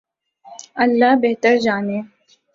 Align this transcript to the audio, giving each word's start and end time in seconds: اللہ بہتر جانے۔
اللہ 0.83 1.11
بہتر 1.21 1.53
جانے۔ 1.65 1.99